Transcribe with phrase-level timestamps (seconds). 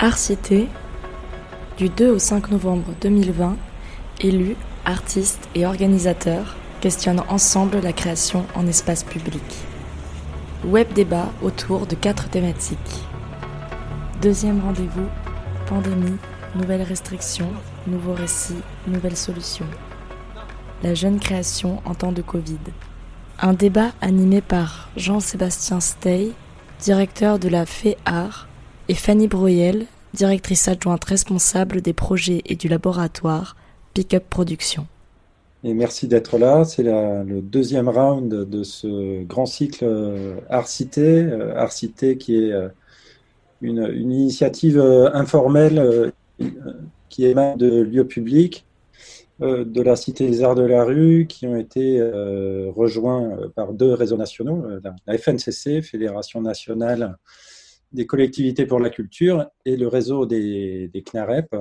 [0.00, 0.68] Arcité,
[1.76, 3.56] du 2 au 5 novembre 2020,
[4.20, 9.42] élus, artistes et organisateurs questionnent ensemble la création en espace public.
[10.64, 12.78] Web débat autour de quatre thématiques.
[14.22, 15.08] Deuxième rendez-vous,
[15.66, 16.18] pandémie,
[16.54, 17.50] nouvelles restrictions,
[17.88, 19.66] nouveaux récits, nouvelles solutions.
[20.84, 22.60] La jeune création en temps de Covid.
[23.40, 26.30] Un débat animé par Jean-Sébastien Stey,
[26.78, 28.46] directeur de la FEAR,
[28.88, 33.56] et Fanny Broyel, directrice adjointe responsable des projets et du laboratoire
[33.92, 34.86] Pickup Production.
[35.64, 36.64] Et merci d'être là.
[36.64, 41.22] C'est le deuxième round de ce grand cycle euh, Art Cité.
[41.22, 42.68] Euh, Art Cité qui est euh,
[43.60, 44.80] une, une initiative
[45.12, 46.12] informelle
[47.08, 48.64] qui émane de lieux publics
[49.40, 52.00] de la Cité des Arts de la Rue qui ont été
[52.76, 54.64] rejoints par deux réseaux nationaux,
[55.08, 57.16] la FNCC, Fédération nationale
[57.92, 61.54] des collectivités pour la culture, et le réseau des, CNAREP,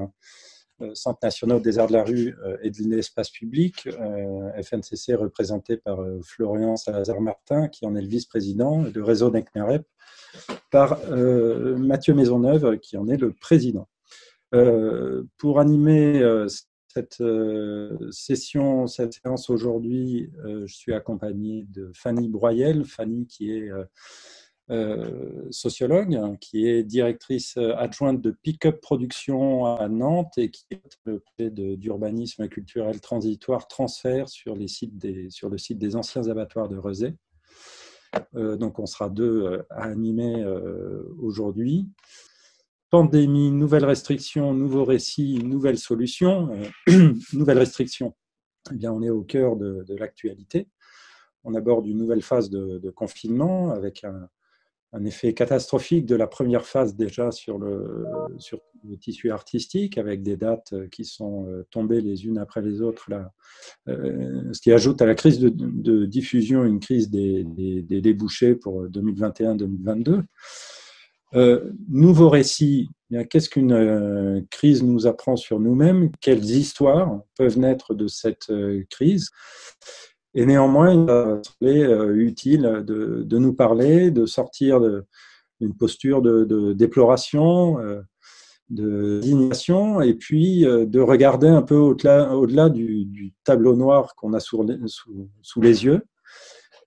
[0.93, 3.89] Centres nationaux des arts de la rue et de l'espace public,
[4.61, 9.87] FNCC représenté par Florian Salazar-Martin, qui en est le vice-président, et le réseau des CNAREP
[10.69, 13.87] par Mathieu Maisonneuve, qui en est le président.
[15.39, 16.21] pour animer
[16.97, 23.51] cette euh, session, cette séance aujourd'hui, euh, je suis accompagné de Fanny Broyel, Fanny qui
[23.51, 23.69] est
[24.69, 30.97] euh, sociologue, hein, qui est directrice adjointe de Pickup Production à Nantes et qui est
[31.05, 36.27] le projet d'urbanisme culturel transitoire transfert sur, les sites des, sur le site des anciens
[36.27, 37.15] abattoirs de Rezé.
[38.33, 40.45] donc on sera deux à animer
[41.19, 41.87] aujourd'hui
[42.89, 46.49] pandémie, nouvelles restrictions, nouveaux récits, nouvelles solutions.
[46.89, 48.15] Euh, nouvelles restrictions,
[48.71, 50.69] eh bien, on est au cœur de, l'actualité.
[51.43, 54.29] On aborde une nouvelle phase de, confinement avec un,
[55.03, 58.05] effet catastrophique de la première phase déjà sur le,
[58.37, 62.81] sur le tissu artistique, avec des dates qui sont euh, tombées les unes après les
[62.81, 63.31] autres, là,
[63.87, 68.85] euh, ce qui ajoute à la crise de, diffusion une crise des, des débouchés pour
[68.85, 70.23] 2021-2022.
[71.35, 76.11] Euh, nouveau récit, eh qu'est-ce qu'une euh, crise nous apprend sur nous-mêmes?
[76.21, 79.29] Quelles histoires peuvent naître de cette euh, crise?
[80.37, 81.83] Et néanmoins, il va sembler
[82.15, 84.79] utile de, nous parler, de sortir
[85.59, 87.77] d'une posture de, déploration,
[88.69, 94.63] de d'indignation, et puis de regarder un peu au-delà du, tableau noir qu'on a sous
[95.61, 96.03] les yeux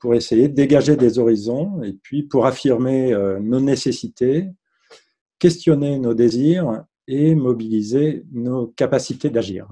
[0.00, 4.48] pour essayer de dégager des horizons et puis pour affirmer euh, nos nécessités,
[5.38, 9.68] questionner nos désirs et mobiliser nos capacités d'agir.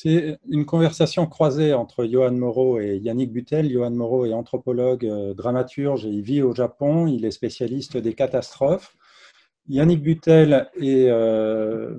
[0.00, 3.68] C'est une conversation croisée entre Johan Moreau et Yannick Butel.
[3.68, 7.08] Johan Moreau est anthropologue, euh, dramaturge et il vit au Japon.
[7.08, 8.96] Il est spécialiste des catastrophes.
[9.68, 11.98] Yannick Butel est euh,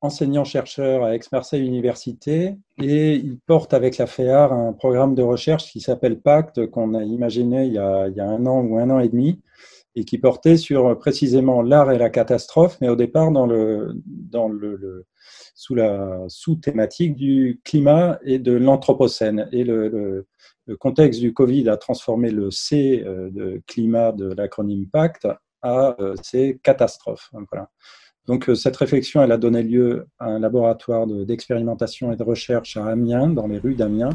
[0.00, 5.80] enseignant-chercheur à Aix-Marseille Université et il porte avec la FEAR un programme de recherche qui
[5.80, 9.40] s'appelle Pacte qu'on a imaginé il y a, un an ou un an et demi
[9.98, 13.96] et qui portait sur précisément l'art et la catastrophe, mais au départ dans le,
[15.54, 19.48] sous la sous-thématique du climat et de l'anthropocène.
[19.50, 20.26] Et le,
[20.78, 25.26] contexte du Covid a transformé le C euh, de climat de l'acronyme Pacte
[25.62, 27.30] à euh, C catastrophe.
[27.50, 27.70] Voilà.
[28.26, 32.76] Donc euh, cette réflexion, elle a donné lieu à un laboratoire d'expérimentation et de recherche
[32.76, 34.10] à Amiens, dans les rues d'Amiens.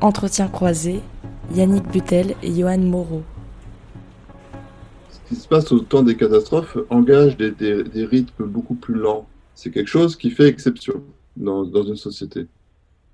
[0.00, 1.00] Entretien croisé,
[1.54, 3.22] Yannick Butel et Johan Moreau.
[5.10, 9.28] Ce qui se passe au temps des catastrophes engage des, rythmes beaucoup plus lents.
[9.54, 11.02] C'est quelque chose qui fait exception
[11.36, 12.46] dans une société.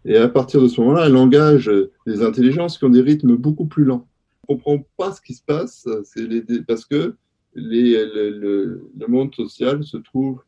[0.07, 1.69] Et à partir de ce moment-là, elle engage
[2.07, 4.07] des intelligences qui ont des rythmes beaucoup plus lents.
[4.47, 7.17] On ne comprend pas ce qui se passe les, parce que
[7.55, 10.43] le, monde social se trouve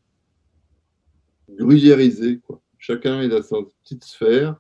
[1.58, 2.40] gruyérisé.
[2.78, 4.54] Chacun est dans sa petite sphère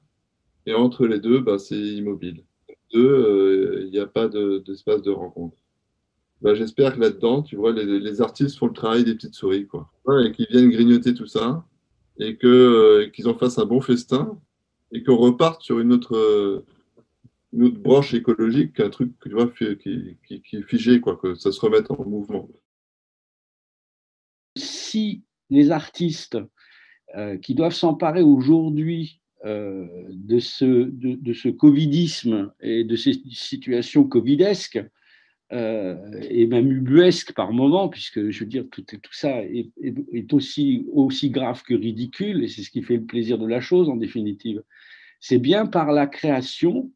[0.68, 2.44] et entre les deux, bah, c'est immobile.
[2.92, 5.56] Deux, euh, il n'y a pas d'espace de, rencontre.
[6.42, 9.90] Bah, J'espère que là-dedans, tu vois, les, artistes font le travail des petites souris, quoi.
[10.26, 11.64] et qu'ils viennent grignoter tout ça
[12.18, 14.38] et euh, qu'ils en fassent un bon festin
[14.92, 16.64] et qu'on reparte sur une autre,
[17.54, 21.50] une autre branche écologique, un truc tu vois, qui, qui, est figé, quoi, que ça
[21.50, 22.46] se remette en mouvement.
[24.54, 26.36] Si les artistes
[27.16, 34.04] euh, qui doivent s'emparer aujourd'hui euh, de, ce, de, ce covidisme et de ces situations
[34.04, 34.80] covidesques,
[35.50, 40.86] et même ubuesques par moment, puisque je veux dire, tout, tout ça est, est, aussi,
[40.92, 43.96] aussi grave que ridicule, et c'est ce qui fait le plaisir de la chose en
[43.96, 44.62] définitive.
[45.20, 46.92] C'est bien par la création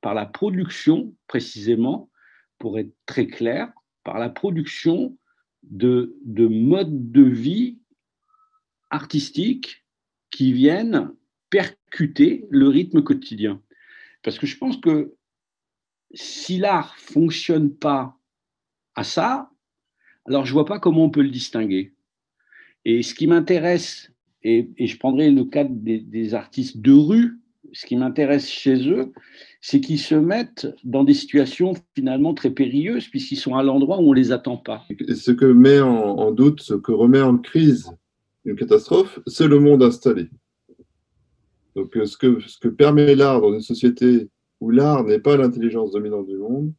[0.00, 2.10] par la production, précisément,
[2.58, 3.72] pour être très clair,
[4.04, 5.16] par la production
[5.62, 7.78] de, de modes de vie
[8.90, 9.84] artistiques
[10.30, 11.10] qui viennent
[11.50, 13.62] percuter le rythme quotidien.
[14.22, 15.14] Parce que je pense que
[16.14, 18.16] si l'art fonctionne pas
[18.94, 19.50] à ça,
[20.26, 21.94] alors je vois pas comment on peut le distinguer.
[22.84, 24.12] Et ce qui m'intéresse,
[24.42, 27.38] et, je prendrai le cas des, artistes de rue,
[27.72, 29.12] ce qui m'intéresse chez eux,
[29.60, 34.08] c'est qu'ils se mettent dans des situations finalement très périlleuses puisqu'ils sont à l'endroit où
[34.08, 34.86] on les attend pas.
[35.14, 37.90] Ce que met en doute, ce que remet en crise
[38.48, 40.28] une catastrophe, c'est le monde installé.
[41.78, 44.28] Donc, euh, ce que, permet l'art dans une société
[44.60, 46.72] où l'art n'est pas l'intelligence dominante du monde,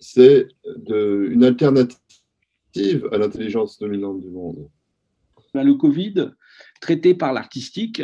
[0.00, 0.48] c'est
[0.88, 4.68] une alternative à l'intelligence dominante du monde.
[5.52, 6.30] Ben, le Covid,
[6.80, 8.02] traité par l'artistique,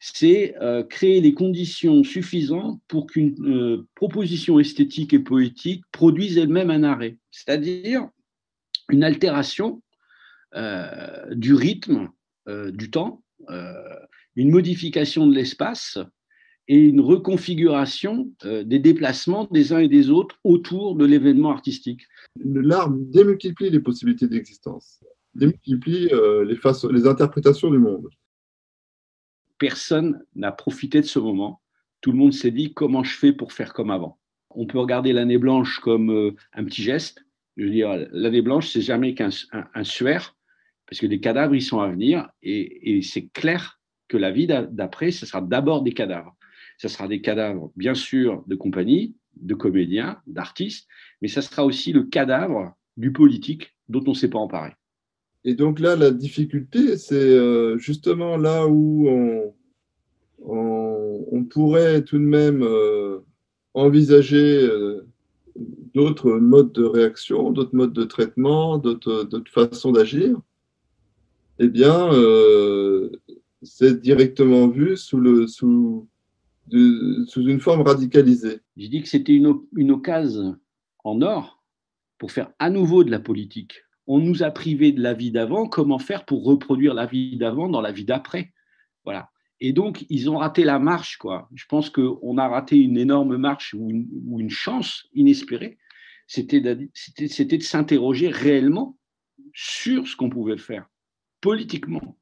[0.00, 6.70] c'est euh, créer les conditions suffisantes pour qu'une euh, proposition esthétique et poétique produise elle-même
[6.70, 8.08] un arrêt, c'est-à-dire
[8.88, 9.82] une altération
[11.30, 12.10] du rythme
[12.46, 13.22] du temps
[14.36, 15.98] une modification de l'espace
[16.68, 22.02] et une reconfiguration euh, des déplacements des uns et des autres autour de l'événement artistique.
[22.36, 25.02] L'art démultiplie les possibilités d'existence,
[25.34, 26.58] démultiplie euh, les,
[26.92, 28.08] les interprétations du monde.
[29.58, 31.60] Personne n'a profité de ce moment.
[32.00, 34.18] Tout le monde s'est dit comment je fais pour faire comme avant?
[34.50, 37.24] On peut regarder l'année blanche comme euh, un petit geste.
[37.56, 40.34] Je veux dire, l'année blanche, c'est jamais qu'un un, suaire,
[40.86, 43.81] parce que les cadavres, ils sont à venir, et, et c'est clair
[44.12, 46.36] que la vie d'après, ce sera d'abord des cadavres.
[46.76, 50.86] Ce sera des cadavres, bien sûr, de compagnie, de comédiens, d'artistes,
[51.22, 54.72] mais ce sera aussi le cadavre du politique dont on ne s'est pas emparé.
[55.44, 59.54] Et donc là, la difficulté, c'est euh, justement là où on,
[61.50, 63.18] pourrait tout de même euh,
[63.74, 65.06] envisager euh,
[65.94, 70.38] d'autres modes de réaction, d'autres modes de traitement, d'autres façons d'agir.
[71.58, 72.10] Eh bien,
[73.62, 76.08] c'est directement vu sous,
[76.70, 78.60] une forme radicalisée.
[78.76, 80.56] Je dis que c'était une, occasion
[81.04, 81.62] en or
[82.18, 83.82] pour faire à nouveau de la politique.
[84.06, 87.68] On nous a privé de la vie d'avant, comment faire pour reproduire la vie d'avant
[87.68, 88.52] dans la vie d'après?
[89.04, 89.30] Voilà.
[89.60, 91.18] Et donc, ils ont raté la marche.
[91.18, 91.48] Quoi.
[91.54, 95.78] Je pense qu'on a raté une énorme marche ou une chance inespérée.
[96.26, 98.98] C'était de s'interroger réellement
[99.54, 100.88] sur ce qu'on pouvait faire
[101.40, 102.16] politiquement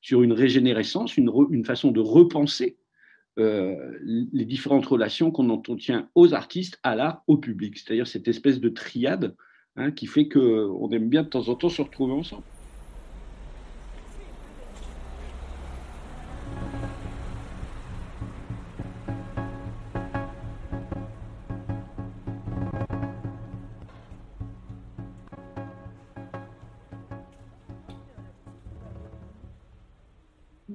[0.00, 2.78] sur une régénérescence, une, façon de repenser
[3.38, 7.78] euh, les différentes relations qu'on entretient aux artistes, à l'art, au public.
[7.78, 9.36] C'est-à-dire cette espèce de triade
[9.76, 12.44] hein, qui fait qu'on aime bien de temps en temps se retrouver ensemble.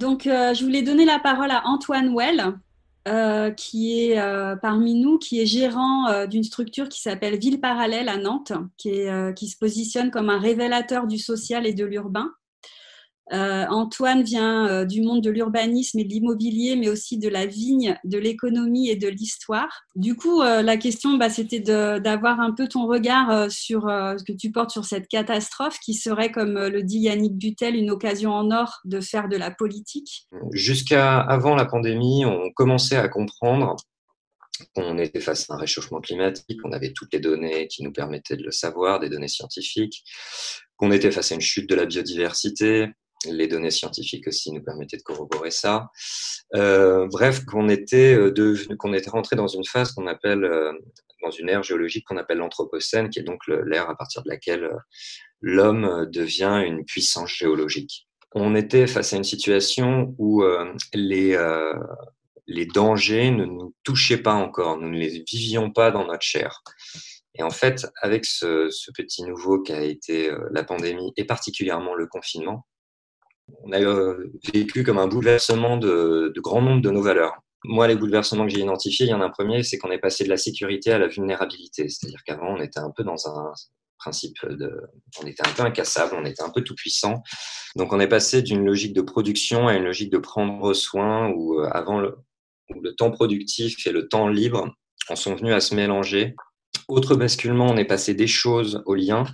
[0.04, 2.56] Donc, euh, je voulais donner la parole à Antoine Well,
[3.08, 8.10] euh, qui est euh, parmi nous, qui est gérant d'une structure qui s'appelle Ville Parallèle
[8.10, 9.06] à Nantes, qui,
[9.38, 12.34] qui, se positionne comme un révélateur du social et de l'urbain.
[13.32, 17.46] Euh, Antoine vient euh, du monde de l'urbanisme et de l'immobilier, mais aussi de la
[17.46, 19.84] vigne, de l'économie et de l'histoire.
[19.96, 24.34] Du coup, euh, la question, bah, c'était d'avoir un peu ton regard sur ce que
[24.34, 28.52] tu portes sur cette catastrophe qui serait, comme le dit Yannick Butel, une occasion en
[28.52, 30.28] or de faire de la politique.
[30.52, 33.76] Jusqu'à avant la pandémie, on commençait à comprendre
[34.76, 38.38] qu'on était face à un réchauffement climatique, on avait toutes les données qui nous permettaient
[38.38, 40.04] de le savoir, des données scientifiques,
[40.78, 42.88] qu'on était face à une chute de la biodiversité,
[43.26, 45.90] les données scientifiques aussi nous permettaient de corroborer ça.
[46.56, 50.72] Euh, bref, qu'on était, euh, qu'on était rentré dans une phase qu'on appelle, euh,
[51.22, 54.70] dans une ère géologique qu'on appelle l'Anthropocène, qui est donc l'ère à partir de laquelle
[55.42, 58.08] l'homme devient une puissance géologique.
[58.34, 60.44] On était face à une situation où
[60.94, 61.38] les,
[62.48, 66.62] les dangers ne nous touchaient pas encore, nous ne les vivions pas dans notre chair.
[67.36, 71.96] Et en fait, avec ce, ce petit nouveau qui a été la pandémie et particulièrement
[71.96, 72.66] le confinement,
[73.64, 77.34] on a euh, vécu comme un bouleversement de, grand nombre de nos valeurs.
[77.66, 80.00] Moi, les bouleversements que j'ai identifiés, il y en a un premier, c'est qu'on est
[80.00, 81.88] passé de la sécurité à la vulnérabilité.
[81.88, 83.54] C'est-à-dire qu'avant, on était un peu dans un
[83.98, 84.82] principe de,
[85.22, 87.24] on était un peu incassable, on était un peu tout puissant.
[87.78, 91.60] Donc, on est passé d'une logique de production à une logique de prendre soin où
[91.60, 94.74] euh, avant le temps productif et le temps libre
[95.10, 96.36] en sont venus à se mélanger.
[96.88, 99.26] Autre basculement, on est passé des choses aux liens.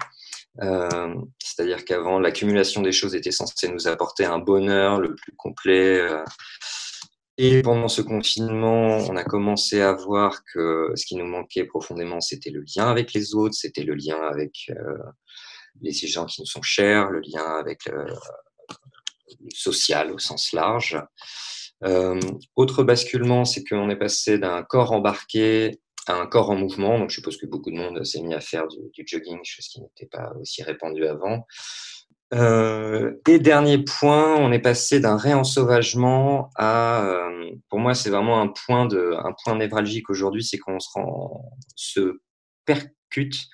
[0.62, 6.00] Euh, c'est-à-dire qu'avant, l'accumulation des choses était censée nous apporter un bonheur le plus complet.
[6.00, 6.24] Euh,
[7.38, 12.20] Et pendant ce confinement, on a commencé à voir que ce qui nous manquait profondément,
[12.20, 14.72] c'était le lien avec les autres, c'était le lien avec
[15.82, 18.08] les gens qui nous sont chers, le lien avec le,
[19.53, 21.01] social au sens large.
[21.86, 22.20] Euh,
[22.56, 25.79] autre basculement, c'est qu'on est passé d'un corps embarqué
[26.16, 26.98] un corps en mouvement.
[27.00, 29.82] Donc, je suppose que beaucoup de monde s'est mis à faire du, jogging, chose qui
[29.82, 31.46] n'était pas aussi répandue avant.
[32.34, 38.39] Euh, et dernier point, on est passé d'un réensauvagement à, euh, pour moi, c'est vraiment
[38.42, 41.44] un point de, un point névralgique aujourd'hui, c'est qu'on se, rend,
[42.66, 43.48] percute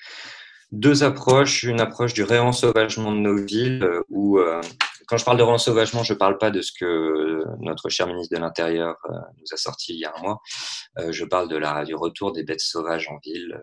[0.72, 4.40] deux approches, une approche du réensauvagement de nos villes, euh, où
[5.08, 8.36] quand je parle de réensauvagement, je ne parle pas de ce que notre cher ministre
[8.36, 10.42] de l'Intérieur euh, nous a sorti il y a un mois.
[11.10, 11.48] je parle
[11.86, 13.62] du retour des bêtes sauvages en ville,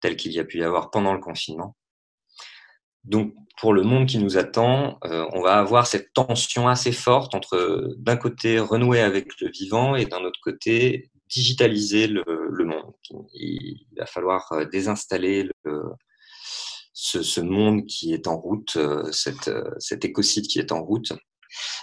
[0.00, 1.76] tel qu'il y a pu y avoir pendant le confinement.
[3.04, 7.94] Donc, pour le monde qui nous attend, on va avoir cette tension assez forte entre,
[7.98, 12.94] d'un côté, renouer avec le vivant et d'un autre côté, digitaliser le monde.
[13.34, 15.82] Il va falloir désinstaller le,
[16.92, 21.12] ce, monde qui est en route, euh, cette, euh, cet écosite qui est en route.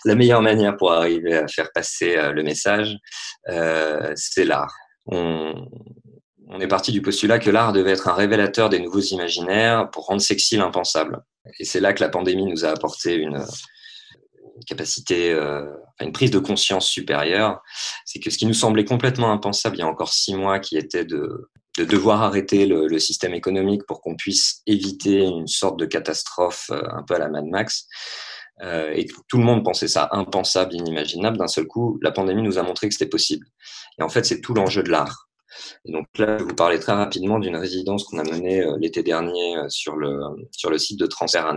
[0.05, 2.95] La meilleure manière pour arriver à faire passer euh, le message,
[4.15, 4.73] c'est l'art.
[5.05, 5.67] On,
[6.47, 10.05] on est parti du postulat que l'art devait être un révélateur des nouveaux imaginaires pour
[10.05, 11.21] rendre sexy l'impensable.
[11.59, 13.43] Et c'est là que la pandémie nous a apporté une,
[14.67, 15.31] capacité,
[15.99, 17.61] une prise de conscience supérieure.
[18.05, 20.77] C'est que ce qui nous semblait complètement impensable il y a encore six mois, qui
[20.77, 25.85] était de de devoir arrêter le, système économique pour qu'on puisse éviter une sorte de
[25.85, 27.87] catastrophe euh, un peu à la Mad Max.
[28.61, 31.37] Euh, et tout le monde pensait ça impensable, inimaginable.
[31.37, 33.47] D'un seul coup, la pandémie nous a montré que c'était possible.
[33.97, 35.29] Et en fait, c'est tout l'enjeu de l'art.
[35.85, 39.01] Et donc là, je vous parler très rapidement d'une résidence qu'on a menée euh, l'été
[39.01, 40.19] dernier sur le,
[40.51, 41.55] sur le site de transfert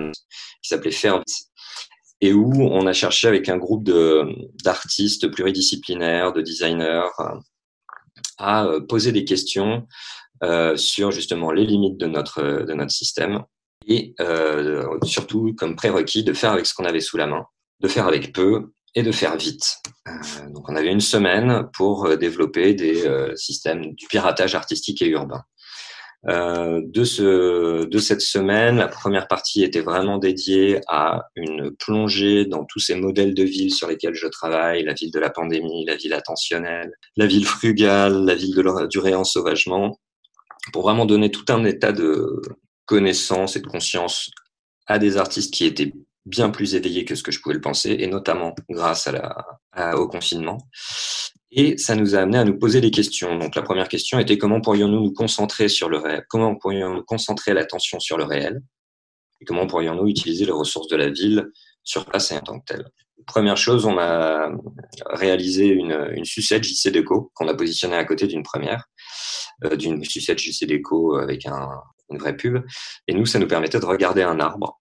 [0.62, 1.20] qui s'appelait Faire
[2.20, 3.90] et où on a cherché avec un groupe
[4.62, 7.08] d'artistes pluridisciplinaires, de designers,
[8.38, 9.86] à euh, poser des questions
[10.42, 13.42] euh, sur justement les limites de notre, de notre système
[13.86, 17.44] et euh, surtout comme prérequis de faire avec ce qu'on avait sous la main,
[17.80, 19.78] de faire avec peu et de faire vite.
[20.50, 25.42] donc on avait une semaine pour développer des systèmes du piratage artistique et urbain.
[26.28, 32.44] Euh, de, ce, de cette semaine, la première partie était vraiment dédiée à une plongée
[32.44, 35.84] dans tous ces modèles de ville sur lesquels je travaille, la ville de la pandémie,
[35.84, 39.98] la ville attentionnelle, la ville frugale, la ville de, du réensauvagement,
[40.72, 42.40] pour vraiment donner tout un état de
[42.86, 44.30] connaissance et de conscience
[44.86, 45.92] à des artistes qui étaient
[46.24, 49.98] bien plus éveillés que ce que je pouvais le penser, et notamment grâce à la,
[49.98, 50.58] au confinement.
[51.54, 53.38] Et ça nous a amené à nous poser des questions.
[53.38, 57.52] Donc la première question était comment pourrions-nous nous concentrer sur le réel Comment pourrions-nous concentrer
[57.52, 58.62] l'attention sur le réel?
[59.40, 61.50] Et comment pourrions-nous utiliser les ressources de la ville
[61.84, 62.88] sur place et en tant que telle?
[63.26, 64.50] Première chose, on a
[65.10, 68.86] réalisé une, une sucette JC Déco qu'on a positionnée à côté d'une première,
[69.64, 71.68] euh, d'une sucette JC Déco avec un,
[72.10, 72.64] une vraie pub.
[73.06, 74.80] Et nous, ça nous permettait de regarder un arbre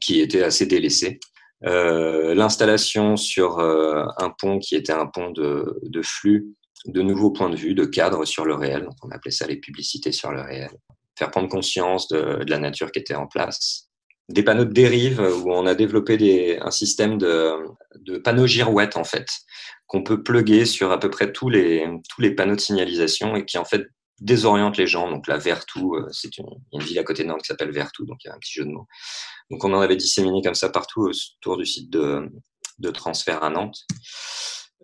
[0.00, 1.18] qui était assez délaissé
[1.62, 6.54] l'installation sur euh, un pont qui était un pont de, flux,
[6.86, 8.84] de nouveaux points de vue, de cadre sur le réel.
[8.84, 10.70] Donc on appelait ça les publicités sur le réel.
[11.18, 13.88] Faire prendre conscience de, la nature qui était en place.
[14.28, 17.56] Des panneaux de dérive où on a développé un système de,
[18.22, 19.26] panneaux girouettes en fait
[19.86, 21.88] qu'on peut plugger sur à peu près tous les,
[22.36, 23.86] panneaux de signalisation et qui en fait
[24.20, 25.10] désoriente les gens.
[25.10, 28.04] Donc la Vertou, euh, c'est une, une, ville à côté de Nantes qui s'appelle Vertou,
[28.04, 28.86] donc il y a un petit jeu de mots.
[29.50, 32.30] Donc on en avait disséminé comme ça partout autour du site de,
[32.78, 33.84] de transfert à Nantes.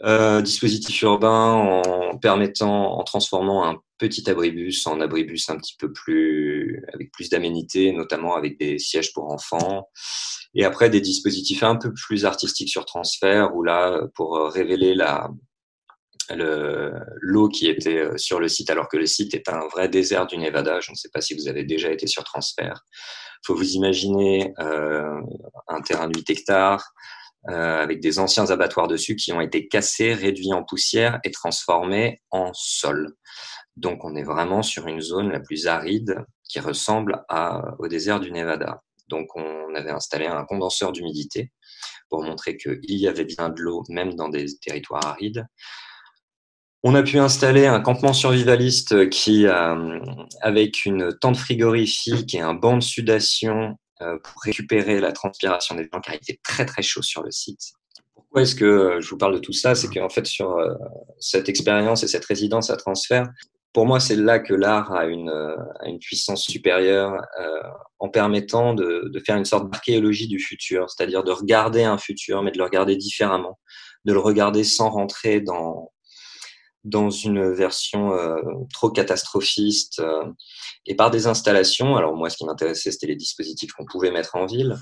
[0.02, 5.92] Euh, dispositif urbain en permettant, en transformant un petit abribus en abribus un petit peu
[5.92, 9.88] plus, avec plus d'aménités, notamment avec des sièges pour enfants.
[10.54, 15.30] Et après, des dispositifs un peu plus artistiques sur transfert, où là, pour révéler la,
[16.30, 20.26] l'eau qui était euh, sur le site, alors que le site est un vrai désert
[20.26, 20.80] du Nevada.
[20.80, 22.84] Je ne sais pas si vous avez déjà été sur transfert.
[23.42, 25.20] Il faut vous imaginer euh,
[25.68, 26.92] un terrain de 8 hectares
[27.50, 32.22] euh, avec des anciens abattoirs dessus qui ont été cassés, réduits en poussière et transformés
[32.30, 33.14] en sol.
[33.76, 38.20] Donc on est vraiment sur une zone la plus aride qui ressemble à, au désert
[38.20, 38.82] du Nevada.
[39.08, 41.52] Donc on avait installé un condenseur d'humidité
[42.08, 45.46] pour montrer qu'il y avait bien de l'eau même dans des territoires arides.
[46.86, 49.98] On a pu installer un campement survivaliste qui, euh,
[50.42, 55.88] avec une tente frigorifique et un banc de sudation euh, pour récupérer la transpiration des
[55.90, 57.72] gens, car il était très très chaud sur le site.
[58.14, 59.74] Pourquoi est-ce que je vous parle de tout ça?
[59.74, 60.74] C'est qu'en fait, sur euh,
[61.18, 63.30] cette expérience et cette résidence à transfert,
[63.72, 65.32] pour moi, c'est là que l'art a une,
[66.02, 67.16] puissance supérieure
[67.98, 72.52] en permettant de, faire une sorte d'archéologie du futur, c'est-à-dire de regarder un futur, mais
[72.52, 73.58] de le regarder différemment
[74.04, 75.90] de le regarder sans rentrer dans,
[76.84, 78.40] dans une version euh,
[78.72, 80.24] trop catastrophiste euh,
[80.86, 81.96] et par des installations.
[81.96, 84.76] Alors moi, ce qui m'intéressait, c'était les dispositifs qu'on pouvait mettre en ville,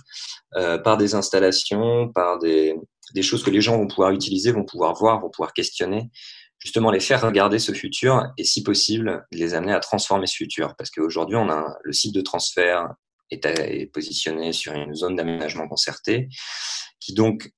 [0.57, 2.75] euh, par des installations, par des,
[3.15, 6.11] des choses que les gens vont pouvoir utiliser, vont pouvoir voir, vont pouvoir questionner,
[6.59, 10.75] justement les faire regarder ce futur et si possible les amener à transformer ce futur.
[10.77, 12.95] Parce qu'aujourd'hui, on a le site de transfert
[13.31, 16.29] est, est positionné sur une zone d'aménagement concerté
[17.01, 17.51] qui donc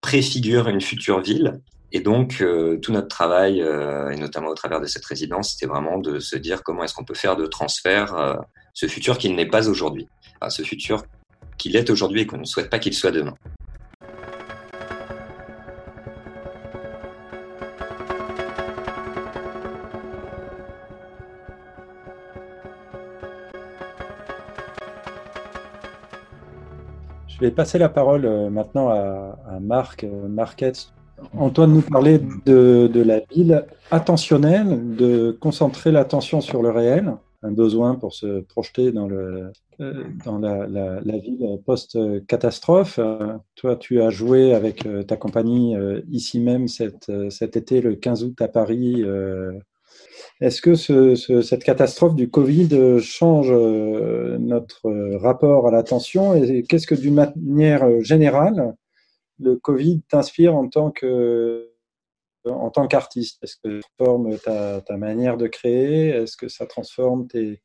[0.00, 1.60] préfigure une future ville
[1.90, 5.66] et donc, euh, tout notre travail, euh, et notamment au travers de cette résidence, c'était
[5.66, 8.34] vraiment de se dire comment est-ce qu'on peut faire de transfert euh,
[8.74, 10.06] ce futur qui n'est pas aujourd'hui,
[10.48, 11.02] ce futur
[11.56, 13.34] qu'il est aujourd'hui et qu'on ne souhaite pas qu'il soit demain.
[27.28, 30.92] Je vais passer la parole maintenant à, à Marc Marquette
[31.36, 37.94] Antoine nous parlait de, la ville attentionnelle, de concentrer l'attention sur le réel, un besoin
[37.94, 42.98] pour se projeter dans, le, euh, dans la, ville post-catastrophe.
[43.54, 47.94] toi, tu as joué avec euh, ta compagnie euh, ici même cet, cet été, le
[47.94, 49.04] 15 août à Paris.
[50.40, 50.74] Est-ce que
[51.42, 56.34] cette catastrophe du Covid change notre rapport à l'attention?
[56.34, 58.74] Et qu'est-ce que d'une manière générale,
[59.38, 61.68] le Covid t'inspire en tant que
[62.72, 63.42] tant qu'artiste?
[63.42, 66.08] Est-ce que ça transforme ta, manière de créer?
[66.08, 67.60] Est-ce que ça transforme tes,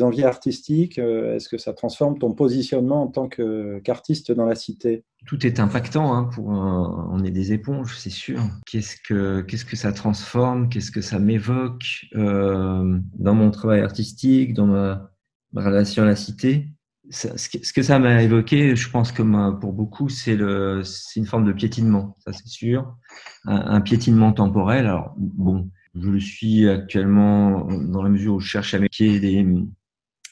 [0.00, 0.98] envies artistiques?
[0.98, 5.04] Est-ce que ça transforme ton positionnement en tant qu'artiste dans la cité?
[5.26, 6.14] Tout est impactant.
[6.14, 8.40] Hein, on est des éponges, c'est sûr.
[8.66, 10.68] Qu'est-ce que qu'est-ce que ça transforme?
[10.68, 15.10] Qu'est-ce que ça m'évoque euh, dans mon travail artistique, dans ma
[15.54, 16.68] relation à la cité?
[17.12, 22.16] Ce que ça m'a évoqué, je pense comme pour beaucoup, c'est une forme de piétinement,
[22.18, 22.96] ça c'est sûr,
[23.44, 24.86] un, piétinement temporel.
[24.86, 29.46] Alors bon, je le suis actuellement dans la mesure où je cherche à m'équiper des,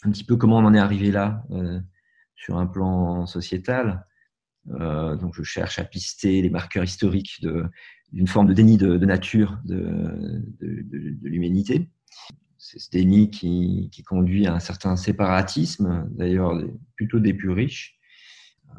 [0.03, 1.81] un petit peu comment on en est arrivé là euh,
[2.35, 4.07] sur un plan sociétal.
[4.71, 7.45] Euh, donc je cherche à pister les marqueurs historiques
[8.13, 10.43] d'une forme de déni de, nature de,
[11.23, 11.89] l'humanité
[12.61, 16.53] ce déni qui, conduit à un certain séparatisme, d'ailleurs
[16.95, 17.99] plutôt des plus riches,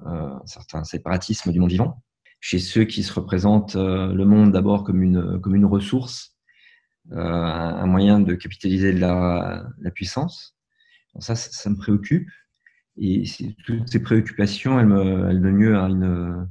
[0.06, 2.04] euh, un certain séparatisme du monde vivant,
[2.40, 6.38] chez ceux qui se représentent euh, le monde d'abord comme une, comme une ressource,
[7.12, 10.56] euh, un moyen de capitaliser de la, la puissance.
[11.20, 12.30] ça, ça, me préoccupe.
[12.98, 13.24] Et
[13.66, 16.48] toutes ces préoccupations, elles, me, elles donnent lieu à une,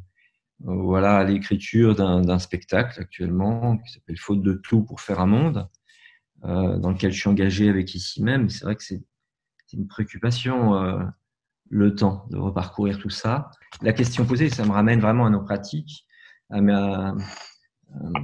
[0.59, 5.69] voilà, à l'écriture d'un spectacle actuellement qui s'appelle Faute de tout pour faire un monde,
[6.43, 8.49] dans lequel je suis engagé avec ici même.
[8.49, 9.03] C'est vrai que c'est
[9.73, 10.99] une préoccupation, euh,
[11.69, 13.51] le temps de reparcourir tout ça.
[13.83, 16.07] La question posée, ça me ramène vraiment à nos pratiques,
[16.51, 17.15] à ma,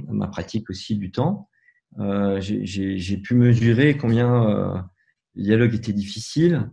[0.09, 1.49] ma pratique aussi du temps.
[1.99, 4.77] Euh, J'ai pu mesurer combien euh,
[5.35, 6.69] le dialogue était difficile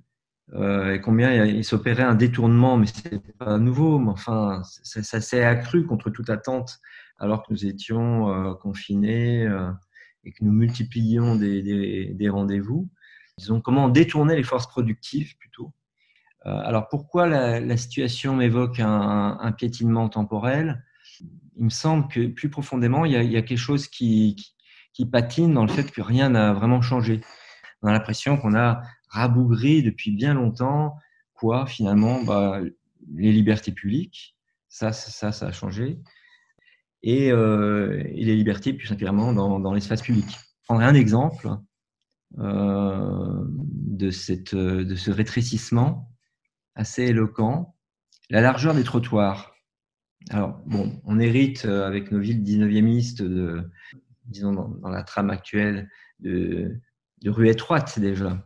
[0.55, 4.01] euh, et combien il s'opérait un détournement, mais c'est pas nouveau.
[4.01, 6.81] Mais enfin, ça, ça s'est accru contre toute attente,
[7.19, 9.47] alors que nous étions euh, confinés
[10.25, 12.89] et que nous multiplions des, rendez-vous.
[13.39, 15.73] Disons, comment détourner les forces productives plutôt.
[16.47, 20.85] Euh, alors pourquoi la, situation m'évoque un, piétinement temporel?
[21.57, 24.37] Il me semble que plus profondément, il y a, quelque chose qui,
[25.11, 27.21] patine dans le fait que rien n'a vraiment changé.
[27.83, 30.97] On a l'impression qu'on a rabougri depuis bien longtemps
[31.35, 32.61] quoi finalement bah,
[33.15, 34.37] les libertés publiques.
[34.69, 36.01] Ça, ça, ça a changé
[37.05, 40.27] et, euh, et les libertés plus simplement dans, l'espace public.
[40.31, 41.51] Je prendrai un exemple
[42.39, 46.11] euh, de, cette, de ce rétrécissement
[46.75, 47.77] assez éloquent,
[48.31, 49.55] la largeur des trottoirs.
[50.31, 53.71] Alors, bon, on hérite euh, avec nos villes 19e de,
[54.25, 55.91] disons, dans, la trame actuelle,
[56.21, 56.81] de,
[57.27, 58.43] rues étroites déjà.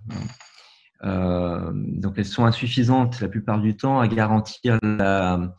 [1.05, 5.55] Euh, donc, elles sont insuffisantes la plupart du temps à garantir la,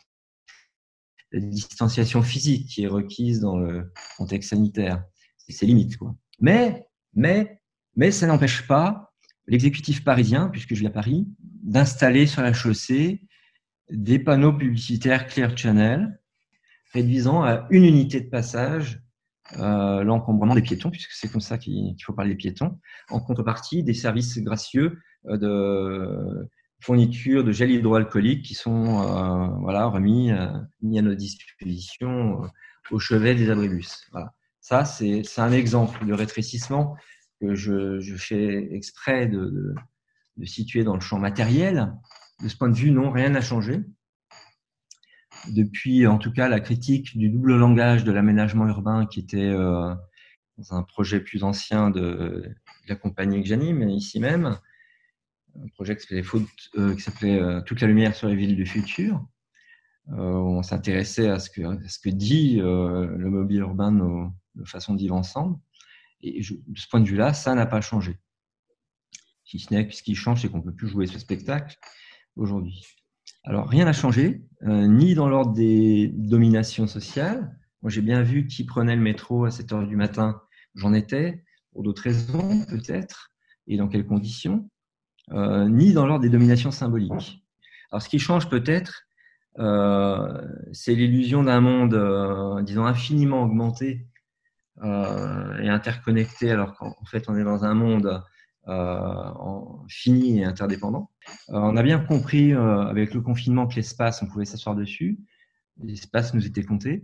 [1.31, 5.03] la distanciation physique qui est requise dans le contexte sanitaire.
[5.47, 6.15] C'est limite, quoi.
[6.39, 7.61] Mais, mais,
[7.95, 9.13] mais ça n'empêche pas
[9.47, 13.21] l'exécutif parisien, puisque je vis à Paris, d'installer sur la chaussée
[13.89, 16.19] des panneaux publicitaires Clear Channel,
[16.93, 19.01] réduisant à une unité de passage
[19.57, 23.83] euh, l'encombrement des piétons, puisque c'est comme ça qu'il faut parler des piétons, en contrepartie
[23.83, 30.47] des services gracieux euh, de fournitures de gel hydroalcoolique qui sont euh, voilà, remis euh,
[30.81, 32.47] mis à notre disposition euh,
[32.91, 34.07] au chevet des abribus.
[34.11, 34.33] Voilà.
[34.61, 36.95] Ça, c'est un exemple de rétrécissement
[37.41, 39.75] que je, je fais exprès de, de,
[40.37, 41.93] de, situer dans le champ matériel.
[42.43, 43.81] De ce point de vue, non, rien n'a changé.
[45.47, 49.97] depuis en tout cas la critique du double langage de l'aménagement urbain qui était dans
[50.71, 52.53] un projet plus ancien de,
[52.87, 54.57] la compagnie que j'anime ici même,
[55.55, 59.25] un projet qui s'appelait Toute la lumière sur les villes du futur,
[60.07, 64.31] où on s'intéressait à, ce que, dit le mobile urbain, nos,
[64.65, 65.57] façons de vivre ensemble.
[66.21, 68.19] Et de ce point de vue-là, ça n'a pas changé.
[69.45, 71.77] Si ce n'est que ce qui change, c'est qu'on ne peut plus jouer ce spectacle
[72.35, 72.85] aujourd'hui.
[73.43, 77.57] Alors, rien n'a changé, euh, ni dans l'ordre des dominations sociales.
[77.81, 80.41] Moi, j'ai bien vu qui prenait le métro à 7 heures du matin.
[80.75, 83.31] J'en étais, pour d'autres raisons peut-être,
[83.67, 84.69] et dans quelles conditions,
[85.31, 87.41] euh, ni dans l'ordre des dominations symboliques.
[87.91, 89.03] Alors, ce qui change peut-être,
[89.57, 94.05] euh, c'est l'illusion d'un monde, disons, infiniment augmenté
[94.81, 98.23] et interconnecté, alors qu'en fait, on est dans un monde
[98.69, 99.31] euh,
[99.87, 101.09] fini et interdépendant.
[101.49, 105.17] Euh, on a bien compris euh, avec le confinement que l'espace, on pouvait s'asseoir dessus.
[105.81, 107.03] L'espace nous était compté.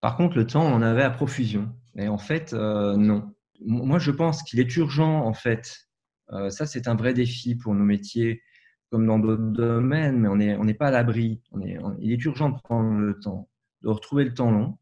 [0.00, 1.74] Par contre, le temps, on en avait à profusion.
[1.96, 3.34] Et en fait, non.
[3.66, 5.89] Moi, je pense qu'il est urgent, en fait,
[6.50, 8.42] ça c'est un vrai défi pour nos métiers,
[8.90, 11.42] comme dans d'autres domaines, mais on n'est pas à l'abri.
[11.98, 13.48] il est urgent de prendre le temps,
[13.82, 14.78] de retrouver le temps long.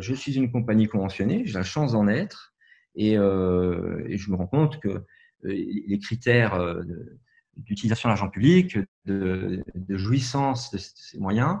[0.00, 2.54] je suis une compagnie conventionnée, j'ai la chance d'en être,
[2.94, 5.04] et, et, je me rends compte que
[5.44, 5.52] euh,
[5.86, 6.82] les critères euh,
[7.56, 11.58] d'utilisation de l'argent public, de, jouissance de ces moyens,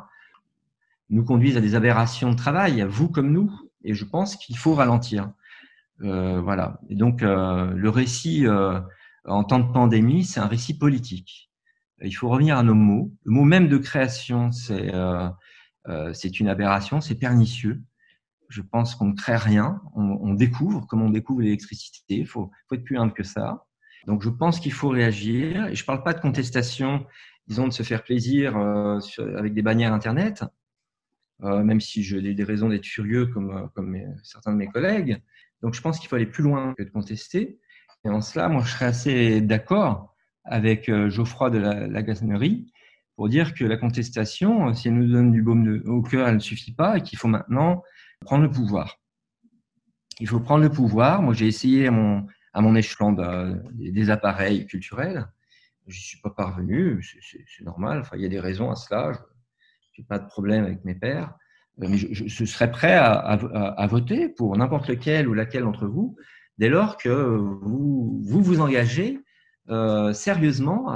[1.10, 3.52] nous conduisent à des aberrations de travail, vous comme nous,
[3.84, 5.30] et je pense qu'il faut ralentir.
[6.02, 6.80] Euh, voilà.
[6.88, 8.46] Et donc, le récit
[9.24, 11.50] en temps de pandémie, c'est un récit politique.
[12.02, 13.12] Il faut revenir à nos mots.
[13.24, 14.92] Le mot même de création, c'est
[16.12, 17.82] c'est une aberration, c'est pernicieux.
[18.48, 22.16] Je pense qu'on ne crée rien, on, découvre, comme on découvre l'électricité.
[22.16, 23.64] Il faut, faut, être plus humble que ça.
[24.06, 25.66] Donc je pense qu'il faut réagir.
[25.68, 27.06] Et je ne parle pas de contestation,
[27.46, 28.98] disons de se faire plaisir euh,
[29.36, 30.44] avec des bannières Internet,
[31.42, 35.22] euh, même si j'ai des raisons d'être furieux comme, comme certains de mes collègues.
[35.62, 37.58] Donc je pense qu'il faut aller plus loin que de contester.
[38.04, 42.02] Et en cela, moi, je serais assez d'accord avec euh, Geoffroy de la, la
[43.16, 46.40] pour dire que la contestation, si elle nous donne du baume au cœur, elle ne
[46.40, 47.82] suffit pas et qu'il faut maintenant
[48.20, 48.98] prendre le pouvoir.
[50.18, 51.22] Il faut prendre le pouvoir.
[51.22, 53.12] Moi, j'ai essayé à mon, à échelon
[53.72, 55.28] des appareils culturels.
[55.86, 59.12] Je suis pas parvenu, c'est normal, enfin, il y a des raisons à cela,
[59.92, 61.34] je n'ai pas de problème avec mes pères,
[61.82, 66.16] euh, mais je, serais prêt à, voter pour n'importe lequel ou laquelle d'entre vous,
[66.58, 69.20] dès lors que vous vous, engagez
[69.68, 70.88] euh, sérieusement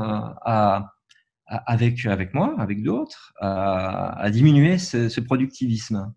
[1.46, 6.12] avec, moi, avec d'autres, à, diminuer ce, productivisme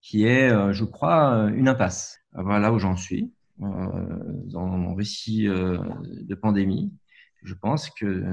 [0.00, 2.20] qui est, euh, je crois, une impasse.
[2.32, 3.32] Voilà où j'en suis.
[3.62, 5.78] Euh, dans mon récit euh,
[6.22, 6.92] de pandémie.
[7.44, 8.24] Je pense que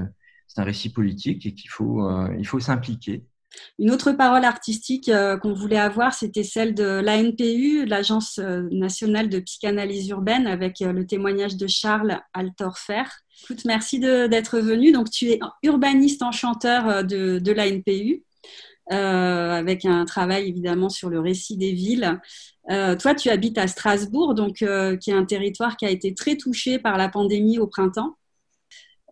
[0.48, 3.24] c'est un récit politique et qu'il faut, euh, il faut s'impliquer.
[3.78, 5.10] Une autre parole artistique
[5.40, 11.56] qu'on voulait avoir, c'était celle de l'ANPU, l'Agence nationale de psychanalyse urbaine, avec le témoignage
[11.56, 13.04] de Charles Altorfer.
[13.64, 14.92] Merci d'être venu.
[14.92, 18.24] Donc, tu es urbaniste enchanteur de, de l'ANPU.
[18.90, 22.20] Euh, avec un travail évidemment sur le récit des villes.
[22.70, 26.36] Euh, toi, tu habites à Strasbourg, euh, qui est un territoire qui a été très
[26.36, 28.16] touché par la pandémie au printemps.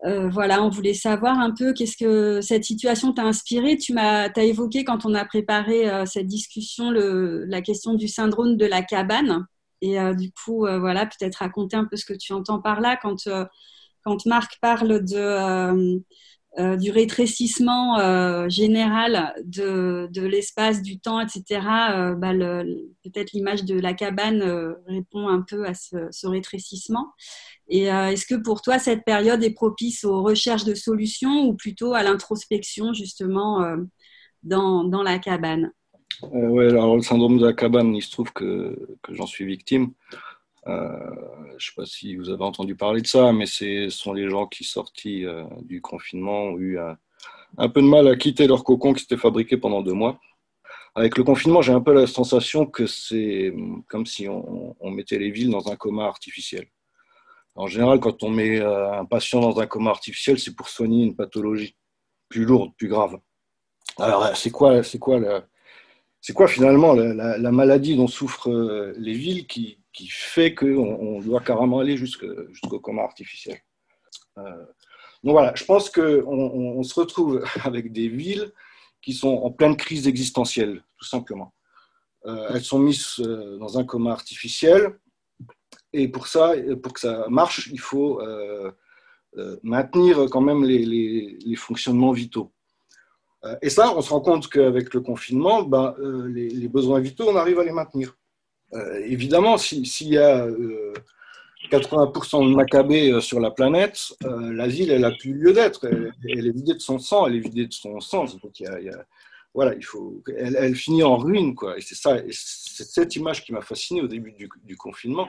[0.03, 3.77] Voilà, on voulait savoir un peu qu'est-ce que cette situation t'a inspiré.
[3.77, 8.57] Tu m'as as évoqué quand on a préparé cette discussion le, la question du syndrome
[8.57, 9.45] de la cabane.
[9.81, 13.27] Et du coup, voilà, peut-être raconter un peu ce que tu entends par là quand,
[14.03, 16.01] quand Marc parle de
[16.59, 21.61] euh, du rétrécissement euh, général de, de l'espace, du temps, etc.,
[21.91, 22.33] euh, bah,
[23.03, 27.13] peut-être l'image de la cabane répond un peu à ce, ce rétrécissement.
[27.69, 31.93] Et est-ce que pour toi, cette période est propice aux recherches de solutions ou plutôt
[31.93, 33.65] à l'introspection, justement,
[34.43, 35.71] dans, dans, la cabane?
[36.33, 39.93] Oui, alors le syndrome de la cabane, il se trouve que, que j'en suis victime.
[40.67, 41.15] Euh,
[41.49, 44.29] je ne sais pas si vous avez entendu parler de ça, mais ce sont les
[44.29, 48.63] gens qui, sortis euh, du confinement, ont eu un, peu de mal à quitter leur
[48.63, 50.19] cocon qui s'était fabriqué pendant deux mois.
[50.93, 53.53] Avec le confinement, j'ai un peu la sensation que c'est
[53.87, 56.67] comme si on, mettait les villes dans un coma artificiel.
[57.55, 61.05] En général, quand on met euh, un patient dans un coma artificiel, c'est pour soigner
[61.05, 61.75] une pathologie
[62.29, 63.19] plus lourde, plus grave.
[63.97, 65.19] Alors, c'est quoi, quoi,
[66.33, 68.49] quoi finalement la, maladie dont souffrent
[68.97, 73.59] les villes qui, qui fait qu'on on doit carrément aller jusqu'au coma artificiel.
[74.37, 74.65] Euh,
[75.23, 78.51] donc voilà, je pense qu'on on se retrouve avec des villes
[79.01, 81.53] qui sont en pleine crise existentielle, tout simplement.
[82.25, 84.99] Euh, elles sont mises euh, dans un coma artificiel,
[85.93, 88.21] et pour ça, pour que ça marche, il faut
[89.61, 92.53] maintenir quand même les, fonctionnements vitaux.
[93.61, 95.93] et ça, on se rend compte qu'avec le confinement, ben,
[96.29, 98.15] les, besoins vitaux, on arrive à les maintenir.
[99.05, 100.47] Évidemment, s'il y a
[101.71, 105.87] 80% de macabées sur la planète, la ville, elle n'a plus lieu d'être.
[105.87, 108.39] Elle, est vidée de son sang, elle est vidée de son sens.
[108.39, 109.05] Donc, il y a,
[109.53, 111.77] voilà, il faut, elle, finit en ruine, quoi.
[111.77, 115.27] Et c'est ça, c'est cette image qui m'a fasciné au début du, confinement.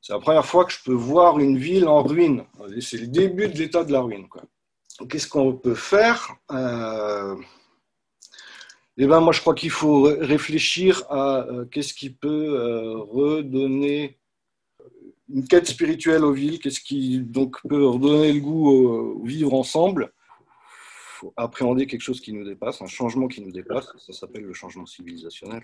[0.00, 2.44] C'est la première fois que je peux voir une ville en ruine.
[2.80, 4.42] C'est le début de l'état de la ruine, quoi.
[5.08, 6.34] Qu'est-ce qu'on peut faire?
[6.52, 7.34] Euh...
[8.96, 14.18] Eh ben, moi, je crois qu'il faut réfléchir à euh, qu'est-ce qui peut euh, redonner
[15.32, 20.12] une quête spirituelle aux villes, qu'est-ce qui donc peut redonner le goût au vivre ensemble
[21.20, 23.92] faut appréhender quelque chose qui nous dépasse, un changement qui nous dépasse.
[23.98, 25.62] Ça s'appelle le changement civilisationnel.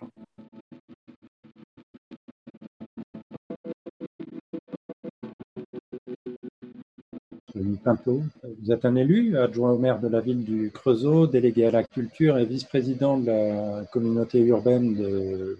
[7.56, 11.84] Vous êtes un élu, adjoint au maire de la ville du Creusot, délégué à la
[11.84, 15.58] culture et vice-président de la communauté urbaine de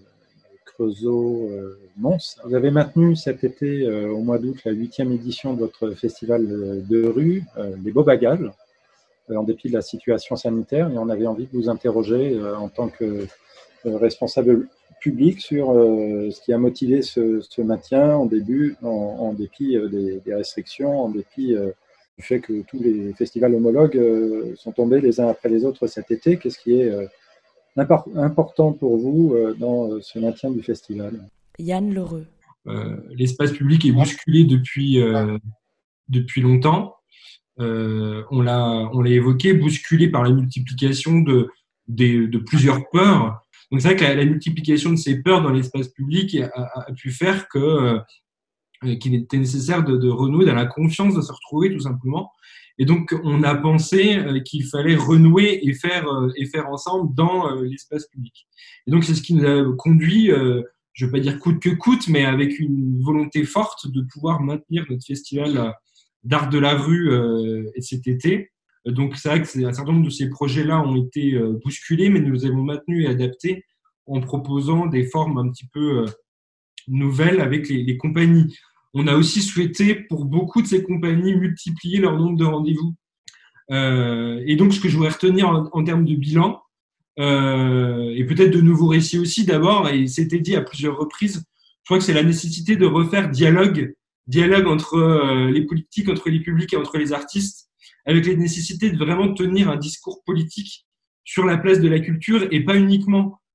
[0.67, 2.39] Creusot-Mons.
[2.45, 6.47] Vous avez maintenu cet été, euh, au mois d'août, la huitième édition de votre festival
[6.87, 8.51] de rue, euh, les Beaux Bagages,
[9.35, 10.91] en dépit de la situation sanitaire.
[10.91, 13.27] Et on avait envie de vous interroger euh, en tant que
[13.87, 14.69] euh, responsable
[15.01, 21.05] public sur euh, ce qui a motivé ce, maintien en début, en, dépit des, restrictions,
[21.05, 21.55] en dépit
[22.22, 24.00] fait que tous les festivals homologues
[24.57, 26.38] sont tombés les uns après les autres cet été.
[26.38, 26.90] Qu'est-ce qui est
[28.16, 31.29] important pour vous dans ce maintien du festival?
[31.59, 32.26] Yann Lheureux.
[33.11, 34.98] L'espace public est bousculé depuis,
[36.09, 36.96] depuis longtemps.
[37.59, 41.48] Euh, on l'a on l'a évoqué, bousculé par la multiplication de,
[41.88, 43.40] de, plusieurs peurs.
[43.70, 47.48] Donc c'est vrai que la, multiplication de ces peurs dans l'espace public a, pu faire
[47.48, 47.98] que euh,
[48.83, 52.33] qu'il était nécessaire de, renouer dans la confiance, de se retrouver tout simplement.
[52.79, 57.55] Et donc on a pensé euh, qu'il fallait renouer et faire et faire ensemble dans
[57.62, 58.47] l'espace public.
[58.87, 60.31] Et donc c'est ce qui nous a conduit,
[60.93, 64.43] je ne vais pas dire coûte que coûte, mais avec une volonté forte de pouvoir
[64.43, 65.75] maintenir notre festival
[66.27, 68.51] d'art de la rue euh, cet été.
[68.85, 72.21] Donc c'est vrai que un certain nombre de ces projets-là ont été euh, bousculés, mais
[72.21, 73.65] nous les avons maintenus et adaptés
[74.07, 76.07] en proposant des formes un petit peu euh,
[76.88, 78.57] nouvelles avec les, compagnies.
[78.94, 82.94] On a aussi souhaité, pour beaucoup de ces compagnies, multiplier leur nombre de rendez-vous.
[83.70, 86.62] et donc, ce que je voudrais retenir en, termes de bilan,
[87.18, 91.44] et peut-être de nouveaux récits aussi d'abord, et c'était dit à plusieurs reprises,
[91.83, 93.94] je crois que c'est la nécessité de refaire dialogue
[94.27, 97.70] dialogue entre euh, les politiques, entre les publics et entre les artistes,
[98.05, 100.87] avec la nécessité de vraiment tenir un discours politique
[101.25, 103.46] sur la place de la culture et pas uniquement euh,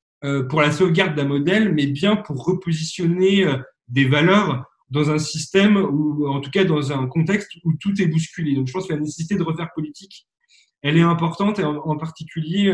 [0.49, 3.57] pour la sauvegarde d'un modèle, mais bien pour repositionner euh,
[3.87, 8.07] des valeurs dans un système ou en tout cas dans un contexte où tout est
[8.07, 8.55] bousculé.
[8.55, 10.27] Donc je pense que la nécessité de refaire politique,
[10.81, 12.73] elle est importante, en, particulier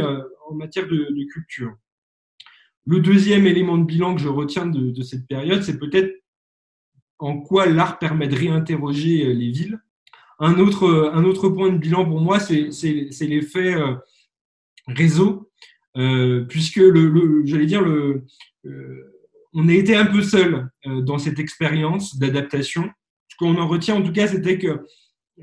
[0.50, 1.76] en matière de, culture.
[2.86, 6.12] Le deuxième élément de bilan que je retiens de, de cette période, c'est peut-être
[7.20, 9.80] en quoi l'art permet de réinterroger euh, les villes.
[10.40, 12.70] Un autre, euh, un autre point de bilan pour moi, c'est
[13.22, 13.76] l'effet
[15.98, 18.26] euh, puisque le, j'allais dire le,
[19.54, 22.90] on a été un peu seul dans cette expérience d'adaptation.
[23.30, 24.82] Ce qu'on en retient en tout cas, c'était que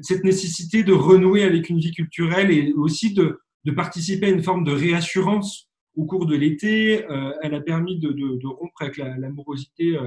[0.00, 3.40] cette nécessité de renouer avec une vie culturelle et aussi de,
[3.74, 7.04] participer à une forme de réassurance au cours de l'été.
[7.42, 9.98] elle a permis de, rompre avec l'amorosité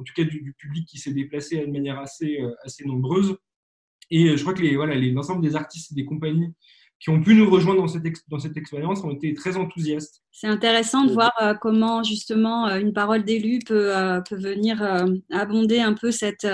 [0.00, 3.36] en tout cas du, public qui s'est déplacé de manière assez, euh, assez nombreuse.
[4.10, 6.54] Et euh, je crois que les, voilà, l'ensemble des artistes et des compagnies
[7.00, 10.22] qui ont pu nous rejoindre dans cette, dans cette expérience ont été très enthousiastes.
[10.30, 13.92] C'est intéressant de voir euh, comment justement une parole d'élu peut,
[14.28, 14.82] peut venir
[15.30, 16.46] abonder un peu cette,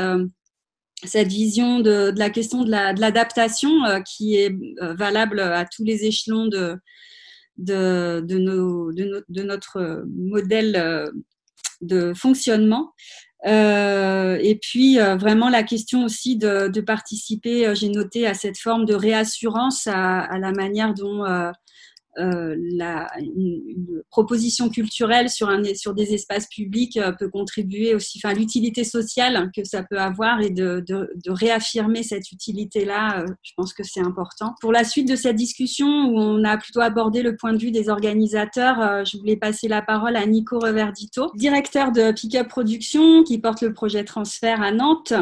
[1.02, 3.70] cette vision de, de, la question de, la, de l'adaptation
[4.04, 6.76] qui est valable à tous les échelons de,
[7.58, 11.10] de, de, nos, de, de notre modèle
[11.80, 12.92] de fonctionnement.
[13.44, 18.58] Euh, et puis euh, vraiment la question aussi de, participer, euh, j'ai noté, à cette
[18.58, 21.24] forme de réassurance à la manière dont
[22.18, 28.18] euh, la, une, proposition culturelle sur, un, sur des espaces publics euh, peut contribuer aussi,
[28.24, 33.26] enfin l'utilité sociale que ça peut avoir et de, de, de réaffirmer cette utilité-là, euh,
[33.42, 34.54] je pense que c'est important.
[34.62, 37.70] Pour la suite de cette discussion où on a plutôt abordé le point de vue
[37.70, 43.38] des organisateurs, je voulais passer la parole à Nico Reverdito, directeur de Pickup Production qui
[43.38, 45.12] porte le projet Transfert à Nantes,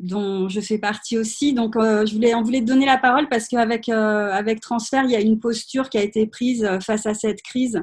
[0.00, 1.52] dont je fais partie aussi.
[1.52, 5.20] Donc je voulais, on voulait donner la parole parce qu'avec avec Transfert, il y a
[5.20, 7.82] une posture qui a été prise euh, face à cette crise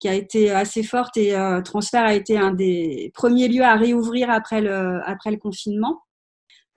[0.00, 3.74] qui a été assez forte et euh, Transfert a été un des premiers lieux à
[3.74, 6.02] réouvrir après le, après le confinement.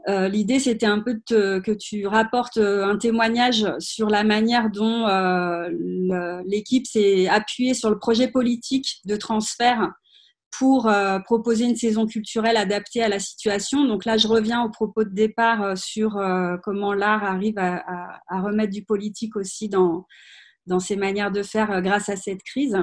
[0.08, 5.06] Euh, l'idée, c'était un peu que tu rapportes un témoignage sur la manière dont
[6.48, 9.92] l'équipe s'est appuyée sur le projet politique de transfert
[10.58, 10.92] pour
[11.24, 13.86] proposer une saison culturelle adaptée à la situation.
[13.86, 16.22] Donc là, je reviens au propos de départ sur
[16.64, 20.06] comment l'art arrive à, remettre du politique aussi dans,
[20.68, 22.78] dans ses manières de faire grâce à cette crise.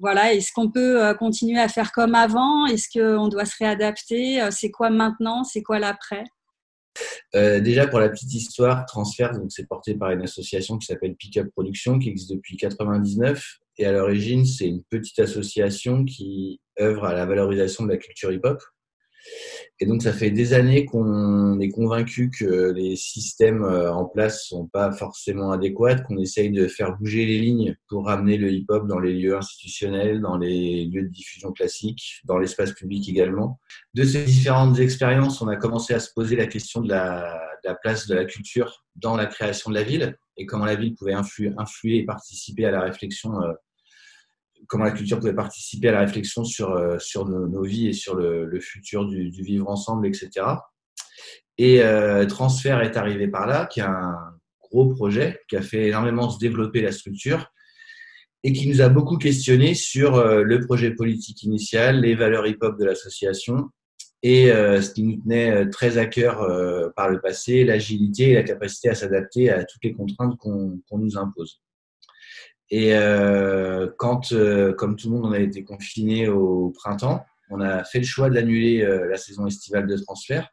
[0.00, 2.66] Voilà, est-ce qu'on peut euh, continuer à faire comme avant?
[2.66, 4.42] Est-ce qu'on doit se réadapter?
[4.42, 5.42] Euh, C'est quoi maintenant?
[5.44, 6.24] C'est quoi l'après?
[7.34, 11.14] Euh, déjà pour la petite histoire, Transfert, donc c'est porté par une association qui s'appelle
[11.14, 13.42] Pickup Production, qui existe depuis 99.
[13.78, 18.32] Et à l'origine, c'est une petite association qui œuvre à la valorisation de la culture
[18.32, 18.60] hip-hop.
[19.78, 24.46] Et donc, ça fait des années qu'on est convaincu que les systèmes euh, en place
[24.46, 28.86] sont pas forcément adéquats, qu'on essaye de faire bouger les lignes pour ramener le hip-hop
[28.86, 33.60] dans les lieux institutionnels, dans les lieux de diffusion classiques, dans l'espace public également.
[33.94, 37.42] De ces différentes expériences, on a commencé à se poser la question de la,
[37.82, 41.14] place de la culture dans la création de la ville et comment la ville pouvait
[41.14, 43.52] influer, influer et participer à la réflexion euh,
[44.66, 48.60] comment la culture pouvait participer à la réflexion sur, euh, nos, vies et sur le,
[48.60, 50.30] futur du, vivre ensemble, etc.
[51.58, 54.14] Et euh, Transfert est arrivé par là, qui est un
[54.60, 57.46] gros projet qui a fait énormément se développer la structure
[58.42, 62.78] et qui nous a beaucoup questionné sur euh, le projet politique initial, les valeurs hip-hop
[62.78, 63.70] de l'association
[64.22, 66.38] et ce qui nous tenait très à cœur
[66.96, 71.16] par le passé, l'agilité et la capacité à s'adapter à toutes les contraintes qu'on nous
[71.16, 71.60] impose.
[72.70, 77.60] Et euh, quand, euh, comme tout le monde, on a été confiné au printemps, on
[77.60, 80.48] a fait le choix d'annuler euh, la saison estivale de transfert.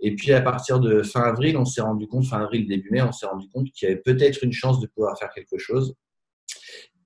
[0.00, 3.02] Et puis à partir de fin avril, on s'est rendu compte, fin avril, début mai,
[3.02, 5.94] on s'est rendu compte qu'il y avait peut-être une chance de pouvoir faire quelque chose.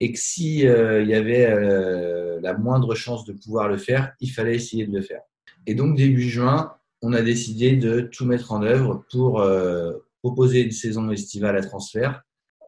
[0.01, 4.87] Et que s'il y avait la moindre chance de pouvoir le faire, il fallait essayer
[4.87, 5.23] de le faire.
[5.67, 9.45] Et donc début juin, on a décidé de tout mettre en œuvre pour
[10.23, 12.23] proposer une saison estivale à transfert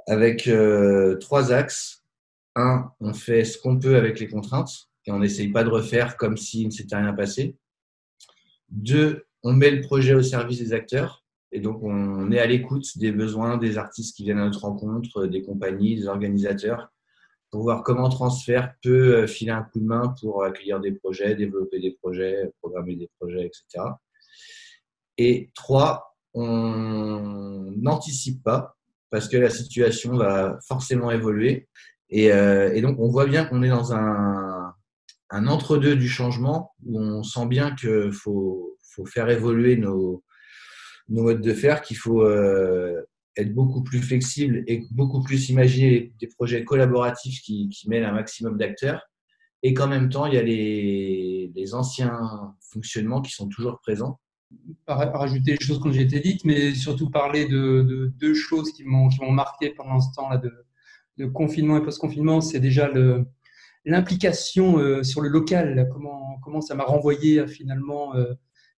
[0.06, 2.04] avec euh, trois axes.
[2.54, 6.16] Un, on fait ce qu'on peut avec les contraintes et on n'essaye pas de refaire
[6.16, 7.56] comme s'il ne s'était rien passé.
[8.70, 12.98] Deux, on met le projet au service des acteurs et donc on est à l'écoute
[12.98, 16.90] des besoins des artistes qui viennent à notre rencontre, des compagnies, des organisateurs,
[17.50, 21.34] pour voir comment Transfert peut euh, filer un coup de main pour accueillir des projets,
[21.34, 23.84] développer des projets, programmer des projets, etc.
[25.18, 28.75] Et trois, on n'anticipe pas,
[29.16, 31.68] parce que la situation va forcément évoluer.
[32.10, 34.74] Et, euh, donc, on voit bien qu'on est dans un,
[35.30, 38.76] entre-deux du changement où on sent bien qu'il faut,
[39.06, 40.22] faire évoluer nos,
[41.08, 43.00] modes de faire, qu'il faut euh,
[43.38, 48.12] être beaucoup plus flexible et beaucoup plus imaginer des projets collaboratifs qui, qui mêlent un
[48.12, 49.00] maximum d'acteurs.
[49.62, 54.20] Et qu'en même temps, il y a les anciens fonctionnements qui sont toujours présents
[54.86, 59.10] rajouter les choses comme j'ai été dites, mais surtout parler de, deux choses qui m'ont
[59.30, 62.40] marqué pendant ce temps-là de, confinement et post-confinement.
[62.40, 62.90] C'est déjà
[63.84, 68.34] l'implication euh, sur le local, comment, comment ça m'a renvoyé à finalement euh,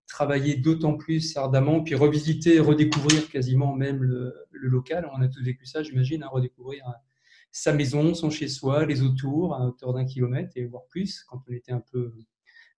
[0.06, 5.08] travailler d'autant plus ardemment, puis revisiter, redécouvrir quasiment même le, local.
[5.14, 6.92] On a tous vécu ça, j'imagine, hein, redécouvrir euh,
[7.52, 11.52] sa maison, son chez-soi, les autours, à hauteur d'un kilomètre et voire plus quand on
[11.52, 12.12] était un peu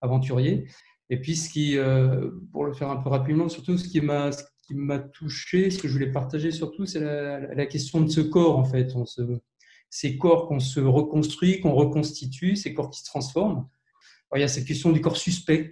[0.00, 0.66] aventurier.
[1.11, 4.31] Et puis, ce qui, euh, pour le faire un peu rapidement, surtout ce qui m'a
[4.73, 8.64] m'a touché, ce que je voulais partager surtout, c'est la, question de ce corps en
[8.64, 8.94] fait.
[9.90, 13.66] Ces corps qu'on se reconstruit, qu'on reconstitue, ces corps qui se transforment.
[14.37, 15.70] il y a cette question du corps suspect,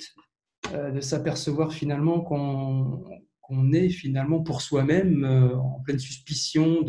[0.72, 6.83] euh, de s'apercevoir finalement qu'on est finalement pour soi-même euh, en pleine suspicion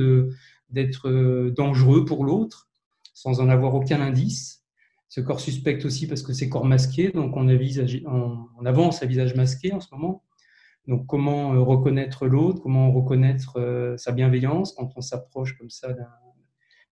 [0.72, 2.70] d'être dangereux pour l'autre,
[3.14, 4.59] sans en avoir aucun indice
[5.10, 7.48] ce corps suspect aussi parce que c'est corps masqué, donc on,
[8.66, 10.24] avance à visage masqué en ce moment.
[10.88, 15.96] Donc comment euh, reconnaître l'autre, comment reconnaître euh, sa bienveillance quand on s'approche comme ça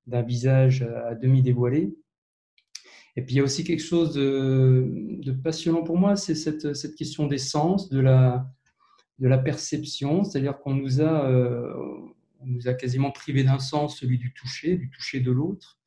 [0.07, 1.95] d'un visage à demi dévoilé.
[3.15, 7.27] Et puis il y a aussi quelque chose de, passionnant pour moi, c'est cette, question
[7.27, 11.73] des sens, de la, perception, c'est-à-dire qu'on nous, a, euh,
[12.43, 15.77] nous a quasiment privé d'un sens, celui du toucher, du toucher de l'autre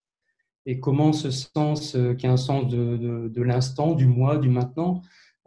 [0.67, 4.49] et comment ce sens, euh, qui est un sens de, de, l'instant, du moi, du
[4.49, 5.03] maintenant,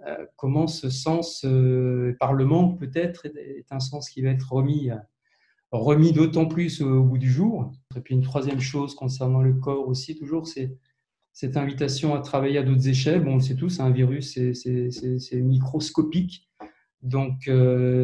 [0.07, 4.51] euh, comment ce sens, euh, par le manque peut-être, est, un sens qui va être
[4.51, 4.89] remis,
[5.71, 7.71] remis d'autant plus au, bout du jour.
[7.95, 10.77] Et puis une troisième chose concernant le corps aussi, toujours, c'est
[11.31, 13.23] cette invitation à travailler à d'autres échelles.
[13.23, 16.49] Bon, on le sait tous, un virus, c'est microscopique.
[17.01, 17.49] Donc,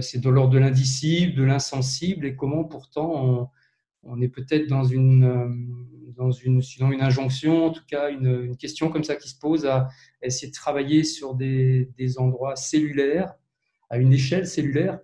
[0.02, 3.52] c'est de l'ordre de l'indicible, de l'insensible, et comment pourtant
[4.04, 5.80] on, est peut-être dans une
[6.20, 9.66] dans une, sinon une injonction, en tout cas une, question comme ça qui se pose
[9.66, 9.88] à
[10.22, 11.88] essayer de travailler sur des,
[12.18, 13.34] endroits cellulaires
[13.90, 15.00] à une échelle cellulaire.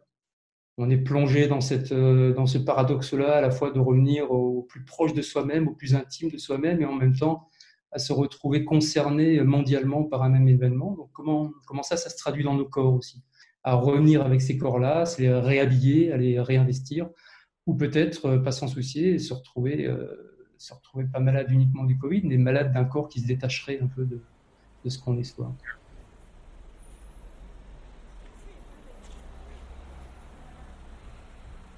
[0.78, 4.84] On est plongé dans, cette, dans ce paradoxe-là, à la fois de revenir au plus
[4.84, 7.48] proche de soi-même, au plus intime de soi-même, et en même temps
[7.92, 10.96] à se retrouver concerné mondialement par un même événement.
[10.96, 13.24] Donc comment, comment ça, ça se traduit dans nos corps aussi?
[13.64, 17.10] À revenir avec ces corps-là, à se les réhabiller, à les réinvestir,
[17.66, 19.90] ou peut-être pas s'en soucier et se retrouver
[20.58, 23.88] se retrouver pas malade uniquement du Covid, mais malade d'un corps qui se détacherait un
[23.88, 24.22] peu de,
[24.84, 25.52] de ce qu'on est soi.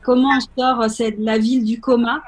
[0.03, 2.23] Comment on sort euh, la ville du coma?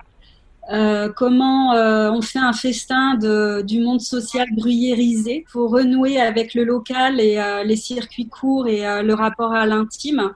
[0.71, 6.53] Euh, comment euh, on fait un festin de, du monde social gruyérisé pour renouer avec
[6.53, 10.33] le local et les circuits courts et le rapport à l'intime?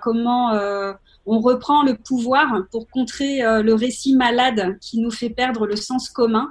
[0.00, 0.52] Comment
[1.26, 5.76] on reprend le pouvoir pour contrer euh, le récit malade qui nous fait perdre le
[5.76, 6.48] sens commun.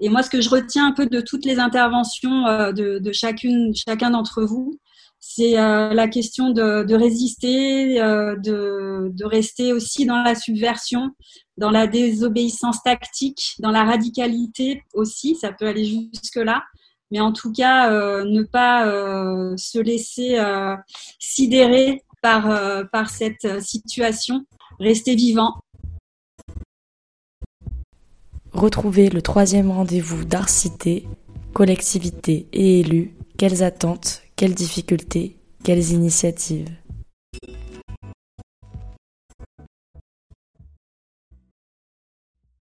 [0.00, 3.74] Et moi, ce que je retiens un peu de toutes les interventions euh, de, chacune,
[3.74, 4.78] chacun d'entre vous,
[5.20, 11.10] c'est euh, la question de, résister, de, de, rester aussi dans la subversion,
[11.56, 16.62] dans la désobéissance tactique, dans la radicalité aussi, ça peut aller jusque-là.
[17.10, 18.84] Mais en tout cas, ne pas
[19.56, 20.38] se laisser
[21.18, 24.44] sidérer par, euh, par cette euh, situation.
[24.78, 25.54] Restez vivant.
[28.52, 31.06] Retrouvez le troisième rendez-vous d'Arcité,
[31.52, 33.14] collectivité et élus.
[33.36, 36.68] Quelles attentes, quelles difficultés, quelles initiatives